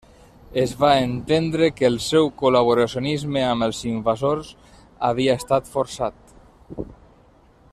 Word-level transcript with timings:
Es 0.59 0.71
va 0.83 0.87
entendre 1.07 1.67
que 1.81 1.85
el 1.89 1.97
seu 2.05 2.31
col·laboracionisme 2.39 3.43
amb 3.49 3.67
els 3.67 3.83
invasors 3.91 4.49
havia 5.11 5.37
estat 5.43 5.69
forçat. 5.75 6.35